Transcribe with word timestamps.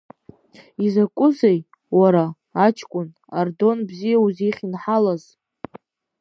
Изакәызеи, 0.85 1.59
уара, 1.97 2.25
аҷкәын, 2.65 3.09
Ардон 3.39 3.77
бзиа 3.87 4.17
узихьынҳалаз? 4.25 5.23